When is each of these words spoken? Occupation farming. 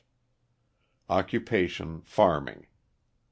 Occupation 1.11 2.01
farming. 2.01 2.65